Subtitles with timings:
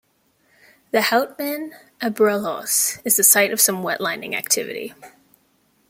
[0.89, 4.95] The Houtman Abrolhos is the site of some wetlining activity.